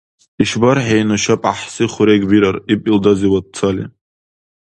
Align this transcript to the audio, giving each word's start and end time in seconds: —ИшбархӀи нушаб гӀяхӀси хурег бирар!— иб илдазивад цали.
—ИшбархӀи 0.43 0.99
нушаб 1.09 1.41
гӀяхӀси 1.45 1.85
хурег 1.93 2.21
бирар!— 2.31 2.57
иб 2.73 2.81
илдазивад 2.91 3.45
цали. 3.57 3.85